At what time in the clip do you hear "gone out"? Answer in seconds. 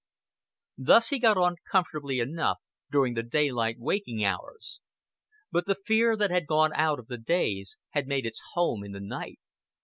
6.47-6.97